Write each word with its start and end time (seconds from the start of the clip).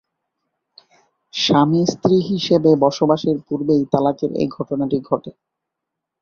স্বামী-স্ত্রী 1.33 2.17
হিসেবে 2.29 2.71
বসবাসের 2.83 3.37
পূর্বেই 3.47 3.83
তালাকের 3.91 4.31
এ 4.35 4.45
ঘটনাটি 4.49 4.97
ঘটে। 5.09 5.31